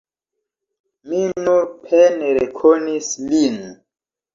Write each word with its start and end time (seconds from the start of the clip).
Mi 1.11 1.21
nur 1.43 1.69
pene 1.85 2.35
rekonis 2.41 3.15
lin. 3.33 3.65